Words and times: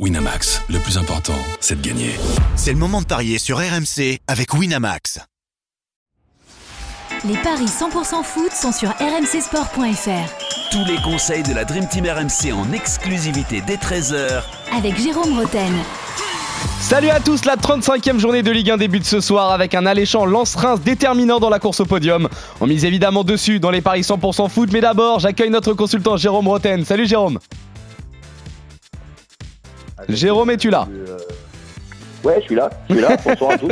Winamax, 0.00 0.60
le 0.70 0.80
plus 0.80 0.98
important, 0.98 1.38
c'est 1.60 1.80
de 1.80 1.86
gagner. 1.86 2.10
C'est 2.56 2.72
le 2.72 2.78
moment 2.78 3.00
de 3.00 3.06
parier 3.06 3.38
sur 3.38 3.58
RMC 3.58 4.18
avec 4.26 4.52
Winamax. 4.52 5.20
Les 7.24 7.36
paris 7.36 7.66
100% 7.66 8.24
foot 8.24 8.50
sont 8.50 8.72
sur 8.72 8.88
rmcsport.fr. 8.88 10.72
Tous 10.72 10.84
les 10.84 11.00
conseils 11.00 11.44
de 11.44 11.54
la 11.54 11.64
Dream 11.64 11.86
Team 11.86 12.06
RMC 12.06 12.52
en 12.52 12.72
exclusivité 12.72 13.62
dès 13.64 13.76
13h 13.76 14.42
Avec 14.76 15.00
Jérôme 15.00 15.38
Roten. 15.38 15.72
Salut 16.80 17.10
à 17.10 17.20
tous, 17.20 17.44
la 17.44 17.54
35e 17.54 18.18
journée 18.18 18.42
de 18.42 18.50
Ligue 18.50 18.72
1 18.72 18.78
débute 18.78 19.04
ce 19.04 19.20
soir 19.20 19.52
avec 19.52 19.76
un 19.76 19.86
alléchant 19.86 20.26
lance-reims 20.26 20.80
déterminant 20.80 21.38
dans 21.38 21.50
la 21.50 21.60
course 21.60 21.78
au 21.78 21.86
podium. 21.86 22.28
On 22.60 22.66
mise 22.66 22.84
évidemment 22.84 23.22
dessus 23.22 23.60
dans 23.60 23.70
les 23.70 23.80
paris 23.80 24.00
100% 24.00 24.48
foot, 24.48 24.70
mais 24.72 24.80
d'abord 24.80 25.20
j'accueille 25.20 25.50
notre 25.50 25.72
consultant 25.72 26.16
Jérôme 26.16 26.48
Roten. 26.48 26.84
Salut 26.84 27.06
Jérôme 27.06 27.38
Jérôme, 30.08 30.50
es-tu 30.50 30.70
là 30.70 30.86
Euh, 30.90 31.18
Ouais, 32.22 32.36
je 32.40 32.46
suis 32.46 32.54
là. 32.54 32.70
Je 32.88 32.94
suis 32.94 33.02
là. 33.02 33.16
Bonsoir 33.24 33.50
à 33.50 33.58
tous. 33.58 33.70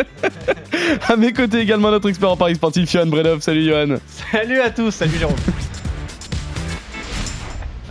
À 1.08 1.16
mes 1.16 1.32
côtés 1.32 1.60
également 1.60 1.90
notre 1.90 2.08
expert 2.10 2.30
en 2.30 2.36
paris 2.36 2.54
sportif, 2.56 2.90
Johan 2.90 3.06
Bredov. 3.06 3.40
Salut 3.40 3.64
Johan 3.64 3.96
Salut 4.30 4.60
à 4.60 4.68
tous, 4.70 4.90
salut 4.90 5.16
Jérôme. 5.18 5.36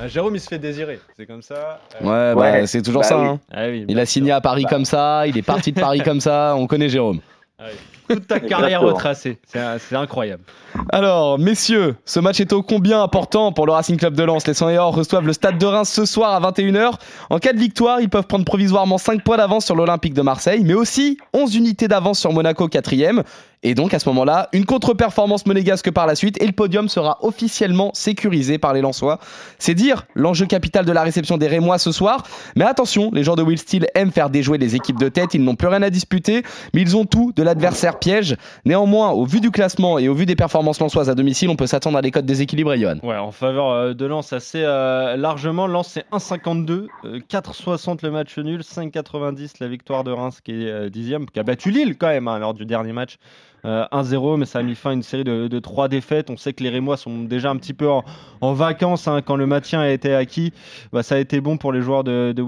Ah, 0.03 0.07
Jérôme, 0.07 0.33
il 0.35 0.39
se 0.39 0.47
fait 0.47 0.57
désirer, 0.57 0.99
c'est 1.15 1.27
comme 1.27 1.43
ça. 1.43 1.79
Euh, 2.01 2.03
Ouais, 2.31 2.33
bah, 2.35 2.41
Ouais, 2.53 2.65
c'est 2.65 2.81
toujours 2.81 3.03
bah 3.03 3.07
ça. 3.07 3.19
oui. 3.21 3.27
hein. 3.27 3.39
ah 3.53 3.67
oui, 3.67 3.85
Il 3.87 3.99
a 3.99 4.07
signé 4.07 4.29
sûr. 4.29 4.35
à 4.37 4.41
Paris 4.41 4.65
comme 4.67 4.83
ça, 4.83 5.27
il 5.27 5.37
est 5.37 5.43
parti 5.43 5.73
de 5.73 5.79
Paris 5.79 6.01
comme 6.03 6.19
ça, 6.19 6.55
on 6.57 6.65
connaît 6.65 6.89
Jérôme. 6.89 7.19
Ah 7.59 7.65
oui. 7.67 7.75
Toute 8.13 8.27
ta 8.27 8.39
carrière 8.39 8.81
retracée, 8.81 9.39
c'est 9.45 9.95
incroyable. 9.95 10.43
Alors, 10.91 11.37
messieurs, 11.37 11.95
ce 12.05 12.19
match 12.19 12.39
est 12.39 12.53
ô 12.53 12.61
combien 12.63 13.01
important 13.01 13.51
pour 13.51 13.65
le 13.65 13.73
Racing 13.73 13.97
Club 13.97 14.15
de 14.15 14.23
Lens? 14.23 14.47
Les 14.47 14.53
Sandéors 14.53 14.93
reçoivent 14.95 15.25
le 15.25 15.33
Stade 15.33 15.57
de 15.57 15.65
Reims 15.65 15.89
ce 15.89 16.05
soir 16.05 16.33
à 16.33 16.51
21h. 16.51 16.93
En 17.29 17.39
cas 17.39 17.53
de 17.53 17.59
victoire, 17.59 18.01
ils 18.01 18.09
peuvent 18.09 18.27
prendre 18.27 18.45
provisoirement 18.45 18.97
5 18.97 19.23
points 19.23 19.37
d'avance 19.37 19.65
sur 19.65 19.75
l'Olympique 19.75 20.13
de 20.13 20.21
Marseille, 20.21 20.63
mais 20.65 20.73
aussi 20.73 21.17
11 21.33 21.55
unités 21.55 21.87
d'avance 21.87 22.19
sur 22.19 22.31
Monaco 22.31 22.67
4ème. 22.67 23.23
Et 23.63 23.75
donc, 23.75 23.93
à 23.93 23.99
ce 23.99 24.09
moment-là, 24.09 24.49
une 24.53 24.65
contre-performance 24.65 25.45
monégasque 25.45 25.91
par 25.91 26.07
la 26.07 26.15
suite 26.15 26.41
et 26.41 26.47
le 26.47 26.51
podium 26.51 26.89
sera 26.89 27.19
officiellement 27.21 27.91
sécurisé 27.93 28.57
par 28.57 28.73
les 28.73 28.81
Lensois. 28.81 29.19
C'est 29.59 29.75
dire 29.75 30.07
l'enjeu 30.15 30.47
capital 30.47 30.83
de 30.83 30.91
la 30.91 31.03
réception 31.03 31.37
des 31.37 31.47
Rémois 31.47 31.77
ce 31.77 31.91
soir. 31.91 32.23
Mais 32.55 32.65
attention, 32.65 33.11
les 33.13 33.23
joueurs 33.23 33.35
de 33.35 33.43
Will 33.43 33.59
Steele 33.59 33.85
aiment 33.93 34.11
faire 34.11 34.31
déjouer 34.31 34.57
les 34.57 34.75
équipes 34.75 34.97
de 34.97 35.09
tête. 35.09 35.35
Ils 35.35 35.43
n'ont 35.43 35.53
plus 35.53 35.67
rien 35.67 35.83
à 35.83 35.91
disputer, 35.91 36.41
mais 36.73 36.81
ils 36.81 36.97
ont 36.97 37.05
tout 37.05 37.33
de 37.35 37.43
l'adversaire 37.43 37.99
piège. 38.01 38.35
Néanmoins, 38.65 39.11
au 39.11 39.23
vu 39.23 39.39
du 39.39 39.51
classement 39.51 39.97
et 39.97 40.09
au 40.09 40.13
vu 40.13 40.25
des 40.25 40.35
performances 40.35 40.81
lensoises 40.81 41.09
à 41.09 41.15
domicile, 41.15 41.49
on 41.49 41.55
peut 41.55 41.67
s'attendre 41.67 41.97
à 41.97 42.01
des 42.01 42.11
codes 42.11 42.25
déséquilibrés, 42.25 42.79
Johan. 42.79 42.97
Ouais, 43.03 43.15
en 43.15 43.31
faveur 43.31 43.69
euh, 43.69 43.93
de 43.93 44.05
Lens 44.05 44.33
assez 44.33 44.63
euh, 44.63 45.15
largement. 45.15 45.67
Lens 45.67 45.87
c'est 45.87 46.05
1,52, 46.11 46.87
euh, 47.05 47.19
4,60 47.29 47.99
le 48.03 48.11
match 48.11 48.37
nul, 48.37 48.61
5,90 48.61 49.53
la 49.59 49.67
victoire 49.67 50.03
de 50.03 50.11
Reims 50.11 50.41
qui 50.43 50.51
est 50.51 50.69
euh, 50.69 50.89
dixième, 50.89 51.25
qui 51.27 51.39
a 51.39 51.43
battu 51.43 51.71
Lille 51.71 51.97
quand 51.97 52.07
même 52.07 52.27
hein, 52.27 52.39
lors 52.39 52.53
du 52.53 52.65
dernier 52.65 52.93
match. 52.93 53.17
Euh, 53.63 53.85
1-0, 53.91 54.37
mais 54.37 54.45
ça 54.45 54.59
a 54.59 54.63
mis 54.63 54.73
fin 54.73 54.89
à 54.89 54.93
une 54.93 55.03
série 55.03 55.23
de, 55.23 55.47
de 55.47 55.59
trois 55.59 55.87
défaites. 55.87 56.31
On 56.31 56.37
sait 56.37 56.53
que 56.53 56.63
les 56.63 56.69
Rémois 56.69 56.97
sont 56.97 57.19
déjà 57.19 57.51
un 57.51 57.57
petit 57.57 57.73
peu 57.73 57.87
en, 57.87 58.53
vacances 58.53 59.07
hein, 59.07 59.21
quand 59.21 59.35
le 59.35 59.45
maintien 59.45 59.81
a 59.81 59.89
été 59.89 60.15
acquis. 60.15 60.51
Bah, 60.91 61.03
ça 61.03 61.15
a 61.15 61.17
été 61.19 61.41
bon 61.41 61.57
pour 61.57 61.71
les 61.71 61.81
joueurs 61.81 62.03
de, 62.03 62.33
de 62.35 62.41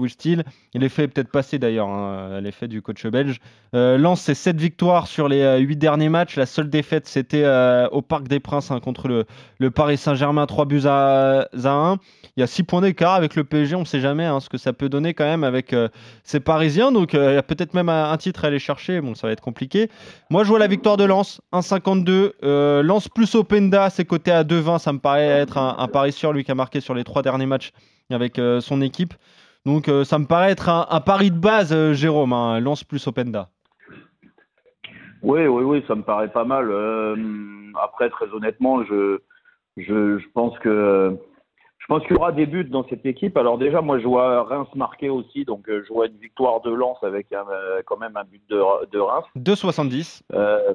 L'effet 0.74 1.04
est 1.04 1.08
peut-être 1.08 1.30
passé 1.30 1.58
d'ailleurs, 1.58 1.88
hein, 1.88 2.40
l'effet 2.40 2.66
du 2.66 2.82
coach 2.82 3.06
belge. 3.06 3.38
Euh, 3.74 4.14
c'est 4.16 4.34
7 4.34 4.56
victoires 4.56 5.06
sur 5.06 5.28
les 5.28 5.43
8 5.44 5.76
derniers 5.76 6.08
matchs. 6.08 6.36
La 6.36 6.46
seule 6.46 6.70
défaite, 6.70 7.06
c'était 7.06 7.44
euh, 7.44 7.88
au 7.90 8.02
Parc 8.02 8.28
des 8.28 8.40
Princes 8.40 8.70
hein, 8.70 8.80
contre 8.80 9.08
le, 9.58 9.70
Paris 9.70 9.96
Saint-Germain, 9.96 10.46
3 10.46 10.64
buts 10.66 10.82
à, 10.86 11.48
à 11.64 11.70
1. 11.70 11.98
Il 12.36 12.40
y 12.40 12.42
a 12.42 12.46
6 12.46 12.64
points 12.64 12.80
d'écart 12.80 13.14
avec 13.14 13.36
le 13.36 13.44
PSG, 13.44 13.76
on 13.76 13.80
ne 13.80 13.84
sait 13.84 14.00
jamais 14.00 14.24
hein, 14.24 14.40
ce 14.40 14.48
que 14.48 14.58
ça 14.58 14.72
peut 14.72 14.88
donner 14.88 15.14
quand 15.14 15.24
même 15.24 15.44
avec 15.44 15.72
euh, 15.72 15.88
ces 16.24 16.40
Parisiens. 16.40 16.90
Donc 16.90 17.14
euh, 17.14 17.32
il 17.32 17.34
y 17.34 17.38
a 17.38 17.42
peut-être 17.42 17.74
même 17.74 17.88
un, 17.88 18.16
titre 18.16 18.44
à 18.44 18.48
aller 18.48 18.58
chercher. 18.58 19.00
Bon, 19.00 19.14
ça 19.14 19.26
va 19.26 19.32
être 19.32 19.40
compliqué. 19.40 19.88
Moi, 20.30 20.44
je 20.44 20.48
vois 20.48 20.58
la 20.58 20.66
victoire 20.66 20.96
de 20.96 21.04
Lens, 21.04 21.40
1,52. 21.52 22.32
Euh, 22.42 22.82
Lens 22.82 23.08
plus 23.08 23.34
Openda, 23.34 23.88
c'est 23.90 24.04
coté 24.04 24.32
à 24.32 24.42
2,20. 24.42 24.78
Ça 24.78 24.92
me 24.92 24.98
paraît 24.98 25.26
être 25.26 25.58
un, 25.58 25.76
un 25.78 25.88
pari 25.88 26.12
sûr, 26.12 26.32
lui 26.32 26.44
qui 26.44 26.50
a 26.50 26.54
marqué 26.54 26.80
sur 26.80 26.94
les 26.94 27.04
3 27.04 27.22
derniers 27.22 27.46
matchs 27.46 27.70
avec 28.10 28.40
son 28.60 28.82
équipe. 28.82 29.14
Donc 29.64 29.90
ça 30.04 30.18
me 30.18 30.26
paraît 30.26 30.50
être 30.50 30.68
un, 30.68 31.00
pari 31.00 31.30
de 31.30 31.38
base, 31.38 31.92
Jérôme. 31.92 32.32
Hein, 32.34 32.60
Lens 32.60 32.84
plus 32.84 33.06
Openda. 33.06 33.48
Oui, 35.24 35.46
oui, 35.46 35.64
oui, 35.64 35.84
ça 35.88 35.94
me 35.94 36.02
paraît 36.02 36.28
pas 36.28 36.44
mal. 36.44 36.70
Euh, 36.70 37.16
après, 37.82 38.10
très 38.10 38.26
honnêtement, 38.32 38.84
je, 38.84 39.18
je, 39.76 40.18
je 40.18 40.26
pense 40.34 40.58
que 40.60 41.16
je 41.78 41.86
pense 41.86 42.02
qu'il 42.06 42.16
y 42.16 42.18
aura 42.18 42.32
des 42.32 42.46
buts 42.46 42.64
dans 42.64 42.86
cette 42.88 43.04
équipe. 43.04 43.36
Alors 43.36 43.58
déjà, 43.58 43.82
moi, 43.82 43.98
je 43.98 44.06
vois 44.06 44.42
Reims 44.44 44.68
marquer 44.74 45.10
aussi, 45.10 45.44
donc 45.44 45.68
euh, 45.68 45.82
je 45.86 45.92
vois 45.92 46.06
une 46.06 46.16
victoire 46.16 46.62
de 46.62 46.70
Lens 46.70 46.96
avec 47.02 47.30
un, 47.32 47.44
euh, 47.50 47.82
quand 47.84 47.98
même 47.98 48.16
un 48.16 48.24
but 48.24 48.42
de, 48.48 48.56
de 48.90 48.98
Reims. 48.98 49.26
2,70. 49.36 50.22
Euh, 50.32 50.72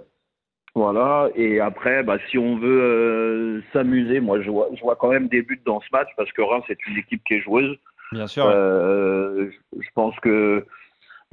voilà. 0.75 1.29
Et 1.35 1.59
après, 1.59 2.03
bah, 2.03 2.17
si 2.29 2.37
on 2.37 2.57
veut 2.57 2.81
euh, 2.81 3.61
s'amuser, 3.73 4.19
moi, 4.19 4.39
je 4.41 4.51
vois, 4.51 4.69
je 4.75 4.81
vois 4.81 4.95
quand 4.95 5.09
même 5.09 5.27
des 5.29 5.41
buts 5.41 5.61
dans 5.65 5.79
ce 5.81 5.87
match 5.91 6.09
parce 6.15 6.31
que 6.31 6.43
Reims 6.43 6.65
est 6.69 6.85
une 6.85 6.97
équipe 6.97 7.23
qui 7.23 7.35
est 7.35 7.41
joueuse. 7.41 7.75
Bien 8.11 8.27
sûr. 8.27 8.45
ouais. 8.45 8.53
Euh, 8.53 9.49
je 9.79 9.87
pense 9.95 10.15
que 10.19 10.65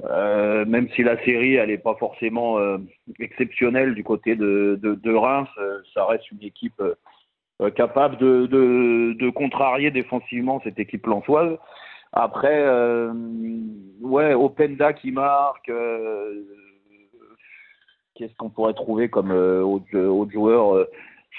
euh, 0.03 0.63
même 0.65 0.89
si 0.95 1.01
la 1.01 1.17
série 1.23 1.57
n'est 1.65 1.77
pas 1.79 1.95
forcément 1.95 2.59
euh, 2.59 2.77
exceptionnelle 3.19 3.95
du 3.95 4.03
côté 4.03 4.35
de, 4.35 5.15
Reims, 5.15 5.49
euh, 5.57 5.79
ça 5.93 6.05
reste 6.05 6.31
une 6.31 6.43
équipe 6.43 6.81
capable 7.75 8.17
de, 8.17 9.29
contrarier 9.31 9.89
défensivement 9.89 10.61
cette 10.63 10.77
équipe 10.77 11.07
lensoise. 11.07 11.57
Après, 12.13 12.63
ouais, 14.01 14.33
Openda 14.33 14.93
qui 14.93 15.11
marque. 15.11 15.71
Qu'est-ce 18.15 18.35
qu'on 18.35 18.49
pourrait 18.49 18.73
trouver 18.73 19.09
comme 19.09 19.31
autre, 19.31 20.31
joueur 20.31 20.87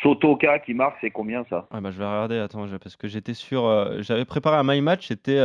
Sotoka 0.02 0.58
qui 0.60 0.74
marque, 0.74 0.96
c'est 1.00 1.10
combien 1.10 1.44
ça? 1.50 1.66
Ah 1.70 1.80
bah, 1.80 1.90
je 1.90 1.98
vais 1.98 2.04
regarder, 2.04 2.38
attends, 2.38 2.66
parce 2.80 2.96
que 2.96 3.08
j'étais 3.08 3.32
euh, 3.52 4.02
J'avais 4.02 4.24
préparé 4.24 4.56
un 4.56 4.64
My 4.64 4.80
Match, 4.80 5.08
c'était 5.08 5.40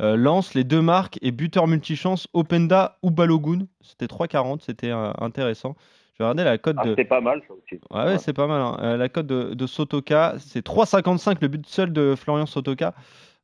euh, 0.00 0.16
Lance, 0.16 0.54
les 0.54 0.64
deux 0.64 0.82
marques 0.82 1.18
et 1.22 1.30
buteur 1.30 1.66
multichance, 1.66 2.28
Openda 2.32 2.98
ou 3.02 3.10
Balogun. 3.10 3.66
C'était 3.80 4.06
3,40, 4.06 4.60
c'était 4.60 4.90
euh, 4.90 5.12
intéressant. 5.20 5.76
Je 6.14 6.18
vais 6.22 6.24
regarder 6.28 6.44
la 6.44 6.58
cote 6.58 6.76
ah, 6.78 6.84
de. 6.84 6.94
C'est 6.96 7.04
pas 7.04 7.20
mal 7.20 7.42
ça 7.48 7.54
aussi. 7.54 7.80
Ouais, 7.90 8.04
ouais, 8.04 8.18
c'est 8.18 8.32
pas 8.32 8.46
mal. 8.46 8.60
hein. 8.60 8.76
Euh, 8.82 8.96
la 8.96 9.08
cote 9.08 9.26
de, 9.26 9.54
de 9.54 9.66
Sotoka, 9.66 10.34
c'est 10.38 10.64
3,55 10.66 11.38
le 11.40 11.48
but 11.48 11.66
seul 11.66 11.92
de 11.92 12.14
Florian 12.16 12.46
Sotoka. 12.46 12.94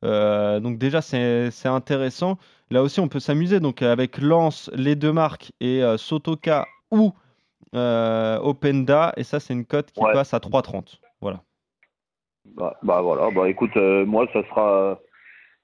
Donc 0.02 0.78
déjà, 0.78 1.02
c'est 1.02 1.50
intéressant. 1.66 2.38
Là 2.70 2.82
aussi, 2.82 3.00
on 3.00 3.08
peut 3.08 3.20
s'amuser. 3.20 3.60
Donc 3.60 3.82
avec 3.82 4.18
Lance, 4.18 4.70
les 4.74 4.94
deux 4.96 5.12
marques 5.12 5.52
et 5.60 5.82
Sotoka 5.98 6.66
ou 6.90 7.12
Openda. 7.74 9.12
Et 9.16 9.24
ça, 9.24 9.40
c'est 9.40 9.52
une 9.52 9.64
cote 9.66 9.90
qui 9.92 10.00
Ouais. 10.02 10.12
passe 10.12 10.32
à 10.34 10.38
3,30. 10.38 10.98
Voilà. 11.20 11.40
Bah, 12.56 12.76
bah 12.82 13.00
voilà, 13.02 13.30
bah 13.30 13.48
écoute, 13.48 13.76
moi 13.76 14.26
ça 14.32 14.42
sera. 14.48 14.98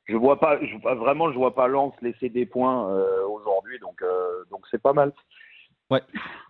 Je 0.07 0.17
vois 0.17 0.39
pas, 0.39 0.59
je, 0.63 0.77
vois- 0.81 0.95
vraiment, 0.95 1.33
je 1.33 1.37
vois 1.37 1.55
pas 1.55 1.67
Lens 1.69 1.93
laisser 2.03 2.29
des 2.29 2.47
points 2.47 2.89
euh, 2.91 3.07
aujourd'hui, 3.29 3.79
donc 3.81 4.01
euh, 4.03 4.45
donc 4.51 4.63
c'est 4.71 4.81
pas 4.81 4.93
mal. 4.93 5.13
Bah, 5.89 6.01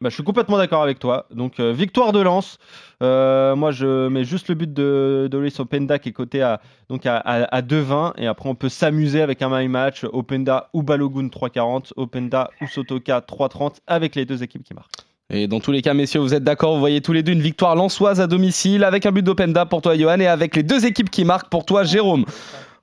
je 0.03 0.09
suis 0.09 0.23
complètement 0.23 0.57
d'accord 0.57 0.83
avec 0.83 0.99
toi. 0.99 1.27
Donc, 1.31 1.61
euh, 1.61 1.71
victoire 1.71 2.13
de 2.13 2.21
Lens. 2.21 2.57
Euh, 3.03 3.55
moi, 3.55 3.71
je 3.71 4.09
mets 4.09 4.25
juste 4.25 4.49
le 4.49 4.55
but 4.55 4.73
de, 4.73 5.29
de 5.31 5.37
Luis 5.39 5.55
Openda 5.59 5.99
qui 5.99 6.09
est 6.09 6.13
coté 6.13 6.41
à, 6.41 6.61
donc 6.89 7.05
à, 7.05 7.19
à, 7.19 7.43
à 7.55 7.61
2,20. 7.61 8.15
Et 8.17 8.27
après, 8.27 8.49
on 8.49 8.55
peut 8.55 8.71
s'amuser 8.71 9.21
avec 9.21 9.43
un 9.43 9.51
my 9.51 9.69
match. 9.69 10.05
Openda 10.05 10.71
ou 10.73 10.83
Balogun 10.83 11.27
3,40. 11.27 11.93
Openda 11.97 12.51
ou 12.63 12.67
Sotoka 12.67 13.21
3,30 13.21 13.77
avec 13.87 14.15
les 14.15 14.25
deux 14.25 14.43
équipes 14.43 14.63
qui 14.65 14.73
marquent. 14.73 14.93
Et 15.29 15.47
dans 15.49 15.61
tous 15.61 15.73
les 15.73 15.83
cas, 15.83 15.93
messieurs, 15.93 16.21
vous 16.21 16.33
êtes 16.33 16.45
d'accord, 16.45 16.73
vous 16.73 16.81
voyez 16.81 17.03
tous 17.03 17.13
les 17.13 17.23
deux 17.23 17.33
une 17.33 17.41
victoire 17.43 17.75
lensoise 17.77 18.21
à 18.23 18.27
domicile 18.29 18.85
avec 18.85 19.05
un 19.05 19.13
but 19.13 19.23
d'Openda 19.23 19.67
pour 19.67 19.83
toi, 19.83 19.97
Johan, 19.99 20.21
et 20.21 20.27
avec 20.29 20.57
les 20.57 20.63
deux 20.63 20.87
équipes 20.87 21.11
qui 21.11 21.25
marquent 21.27 21.51
pour 21.51 21.67
toi, 21.67 21.85
Jérôme. 21.85 22.25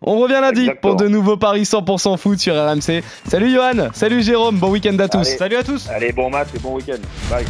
On 0.05 0.19
revient 0.19 0.39
lundi 0.41 0.61
Exactement. 0.61 0.95
pour 0.95 0.95
de 1.03 1.07
nouveaux 1.07 1.37
paris 1.37 1.63
100% 1.63 2.17
foot 2.17 2.39
sur 2.39 2.55
RMC. 2.55 3.03
Salut 3.29 3.51
Johan, 3.51 3.89
salut 3.93 4.21
Jérôme, 4.21 4.57
bon 4.57 4.69
week-end 4.69 4.97
à 4.99 5.07
tous. 5.07 5.19
Allez. 5.19 5.37
Salut 5.37 5.55
à 5.55 5.63
tous 5.63 5.87
Allez, 5.89 6.11
bon 6.11 6.29
match 6.29 6.49
et 6.55 6.59
bon 6.59 6.75
week-end. 6.75 6.99
Bye. 7.29 7.45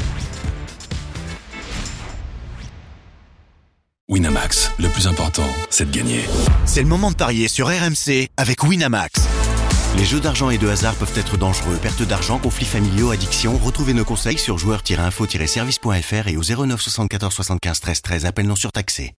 Winamax, 4.10 4.72
le 4.80 4.90
plus 4.90 5.08
important, 5.08 5.48
c'est 5.70 5.90
de 5.90 5.96
gagner. 5.98 6.22
C'est 6.66 6.82
le 6.82 6.88
moment 6.88 7.10
de 7.10 7.16
parier 7.16 7.48
sur 7.48 7.68
RMC 7.68 8.28
avec 8.38 8.64
Winamax. 8.64 9.28
Les 9.98 10.06
jeux 10.06 10.20
d'argent 10.20 10.50
et 10.50 10.58
de 10.58 10.68
hasard 10.68 10.96
peuvent 10.96 11.14
être 11.16 11.38
dangereux. 11.38 11.78
Perte 11.82 12.02
d'argent, 12.04 12.40
conflits 12.40 12.66
familiaux, 12.66 13.12
addiction. 13.12 13.58
Retrouvez 13.64 13.94
nos 13.94 14.04
conseils 14.04 14.40
sur 14.40 14.58
joueurs-info-service.fr 14.58 16.28
et 16.28 16.38
au 16.38 16.42
09 16.66 16.82
74 16.82 17.34
75 17.34 17.80
13 17.80 18.02
13. 18.02 18.26
Appel 18.26 18.48
non 18.48 18.56
surtaxé. 18.56 19.12